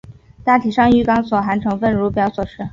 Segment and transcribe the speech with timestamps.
[0.43, 2.65] 大体上玉钢所含成分如表所示。